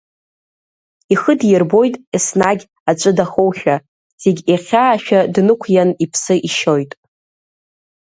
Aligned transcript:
Ихы 1.13 1.33
дирбоит 1.39 1.95
еснагь 2.15 2.65
аҵәы 2.89 3.11
дахоушәа, 3.17 3.75
зегь 4.21 4.41
ихьаашәа 4.53 5.19
днықәиан 5.33 5.89
иԥсы 6.03 6.35
ишьоит. 6.47 6.91